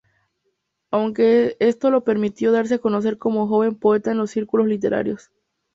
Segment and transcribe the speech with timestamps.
[0.89, 5.29] Aunque esto le permitió darse a conocer como joven poeta en los círculos literarios.